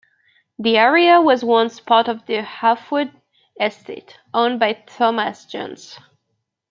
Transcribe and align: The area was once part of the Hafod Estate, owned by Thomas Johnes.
The 0.57 0.79
area 0.79 1.21
was 1.21 1.43
once 1.43 1.79
part 1.79 2.07
of 2.07 2.25
the 2.25 2.41
Hafod 2.41 3.11
Estate, 3.61 4.17
owned 4.33 4.59
by 4.59 4.73
Thomas 4.73 5.45
Johnes. 5.45 5.99